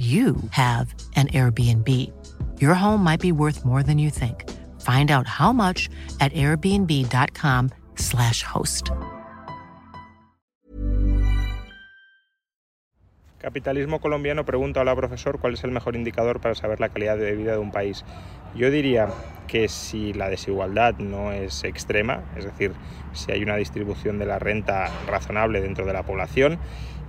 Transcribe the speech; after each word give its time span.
you 0.00 0.36
have 0.52 0.94
an 1.14 1.28
Airbnb. 1.28 1.86
Your 2.58 2.74
home 2.74 3.04
might 3.04 3.20
be 3.20 3.32
worth 3.32 3.66
more 3.66 3.82
than 3.82 3.98
you 3.98 4.08
think. 4.08 4.48
Find 4.80 5.10
out 5.10 5.26
how 5.26 5.52
much 5.52 5.90
at 6.20 6.32
airbnb.com/slash 6.32 8.42
host. 8.42 8.90
Capitalismo 13.38 14.00
colombiano 14.00 14.44
pregunta, 14.44 14.80
hola 14.80 14.96
profesor, 14.96 15.38
¿cuál 15.38 15.52
es 15.54 15.64
el 15.64 15.70
mejor 15.70 15.96
indicador 15.96 16.40
para 16.40 16.54
saber 16.54 16.78
la 16.80 16.90
calidad 16.90 17.18
de 17.18 17.36
vida 17.36 17.52
de 17.52 17.58
un 17.58 17.70
país? 17.70 18.04
Yo 18.54 18.70
diría 18.70 19.08
que 19.50 19.68
si 19.68 20.12
la 20.12 20.30
desigualdad 20.30 20.98
no 20.98 21.32
es 21.32 21.64
extrema, 21.64 22.22
es 22.36 22.44
decir, 22.44 22.72
si 23.12 23.32
hay 23.32 23.42
una 23.42 23.56
distribución 23.56 24.18
de 24.20 24.26
la 24.26 24.38
renta 24.38 24.88
razonable 25.08 25.60
dentro 25.60 25.84
de 25.84 25.92
la 25.92 26.04
población 26.04 26.58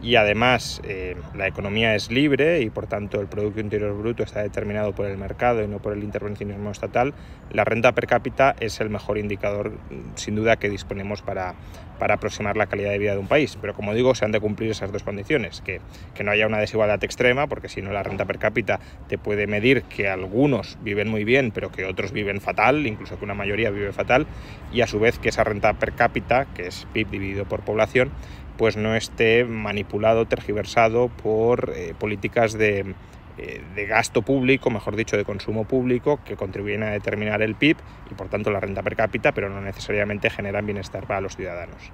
y 0.01 0.15
además 0.15 0.81
eh, 0.83 1.15
la 1.35 1.47
economía 1.47 1.93
es 1.93 2.09
libre 2.09 2.61
y 2.61 2.71
por 2.71 2.87
tanto 2.87 3.21
el 3.21 3.27
Producto 3.27 3.59
Interior 3.59 3.95
Bruto 3.95 4.23
está 4.23 4.41
determinado 4.41 4.93
por 4.93 5.05
el 5.05 5.17
mercado 5.17 5.63
y 5.63 5.67
no 5.67 5.77
por 5.79 5.93
el 5.93 6.03
intervencionismo 6.03 6.71
estatal, 6.71 7.13
la 7.51 7.63
renta 7.63 7.91
per 7.91 8.07
cápita 8.07 8.55
es 8.59 8.81
el 8.81 8.89
mejor 8.89 9.19
indicador 9.19 9.73
sin 10.15 10.35
duda 10.35 10.55
que 10.55 10.69
disponemos 10.69 11.21
para, 11.21 11.53
para 11.99 12.15
aproximar 12.15 12.57
la 12.57 12.65
calidad 12.65 12.89
de 12.89 12.97
vida 12.97 13.11
de 13.11 13.19
un 13.19 13.27
país. 13.27 13.59
Pero 13.61 13.75
como 13.75 13.93
digo, 13.93 14.15
se 14.15 14.25
han 14.25 14.31
de 14.31 14.39
cumplir 14.39 14.71
esas 14.71 14.91
dos 14.91 15.03
condiciones, 15.03 15.61
que, 15.61 15.81
que 16.15 16.23
no 16.23 16.31
haya 16.31 16.47
una 16.47 16.57
desigualdad 16.57 17.03
extrema, 17.03 17.45
porque 17.45 17.69
si 17.69 17.83
no 17.83 17.91
la 17.91 18.01
renta 18.01 18.25
per 18.25 18.39
cápita 18.39 18.79
te 19.07 19.19
puede 19.19 19.45
medir 19.45 19.83
que 19.83 20.09
algunos 20.09 20.79
viven 20.81 21.09
muy 21.09 21.23
bien, 21.25 21.51
pero 21.51 21.71
que 21.71 21.85
otros 21.85 22.11
viven 22.11 22.30
fatal, 22.39 22.87
incluso 22.87 23.17
que 23.17 23.25
una 23.25 23.33
mayoría 23.33 23.71
vive 23.71 23.91
fatal, 23.91 24.27
y 24.71 24.81
a 24.81 24.87
su 24.87 24.99
vez 24.99 25.19
que 25.19 25.29
esa 25.29 25.43
renta 25.43 25.73
per 25.73 25.93
cápita, 25.93 26.45
que 26.53 26.67
es 26.67 26.87
PIB 26.93 27.09
dividido 27.09 27.45
por 27.45 27.61
población, 27.61 28.11
pues 28.57 28.77
no 28.77 28.95
esté 28.95 29.43
manipulado, 29.43 30.27
tergiversado 30.27 31.09
por 31.09 31.73
eh, 31.75 31.95
políticas 31.97 32.53
de, 32.53 32.95
eh, 33.37 33.61
de, 33.75 33.85
gasto 33.87 34.21
público, 34.21 34.69
mejor 34.69 34.95
dicho, 34.95 35.17
de 35.17 35.25
consumo 35.25 35.65
público, 35.65 36.19
que 36.23 36.35
contribuyen 36.35 36.83
a 36.83 36.91
determinar 36.91 37.41
el 37.41 37.55
PIB 37.55 37.77
y 38.11 38.13
por 38.13 38.29
tanto 38.29 38.51
la 38.51 38.59
renta 38.59 38.83
per 38.83 38.95
cápita, 38.95 39.31
pero 39.31 39.49
no 39.49 39.61
necesariamente 39.61 40.29
generan 40.29 40.65
bienestar 40.65 41.07
para 41.07 41.21
los 41.21 41.35
ciudadanos. 41.35 41.91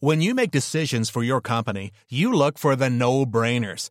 When 0.00 0.20
you 0.20 0.34
make 0.34 0.50
decisions 0.50 1.10
for 1.10 1.24
your 1.24 1.40
company, 1.40 1.90
you 2.10 2.30
no-brainers. 2.30 3.90